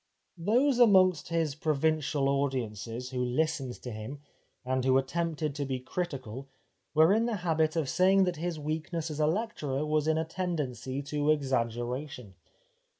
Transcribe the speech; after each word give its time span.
Those 0.39 0.79
amongst 0.79 1.27
his 1.29 1.53
provincial 1.53 2.27
audiences 2.27 3.11
who 3.11 3.23
listened 3.23 3.75
to 3.83 3.91
him, 3.91 4.17
and 4.65 4.83
who 4.83 4.97
attempted 4.97 5.53
to 5.53 5.63
be 5.63 5.79
critical, 5.79 6.49
were 6.95 7.13
in 7.13 7.27
the 7.27 7.35
habit 7.45 7.75
of 7.75 7.87
saying 7.87 8.23
that 8.23 8.37
his 8.37 8.57
weakness 8.59 9.11
as 9.11 9.19
a 9.19 9.27
lecturer 9.27 9.85
was 9.85 10.07
in 10.07 10.17
a 10.17 10.25
tendency 10.25 11.03
to 11.03 11.29
exaggeration. 11.29 12.33